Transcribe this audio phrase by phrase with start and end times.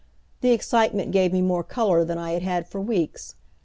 [0.39, 3.35] The excitement gave me more color than I had had for weeks.